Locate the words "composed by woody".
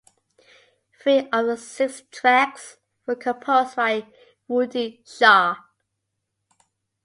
3.15-5.03